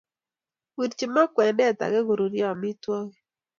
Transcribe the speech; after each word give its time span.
Wirchin 0.77 1.11
maa 1.15 1.31
kwendet 1.33 1.77
ake 1.85 1.99
koruryo 2.07 2.43
amitwogik. 2.53 3.23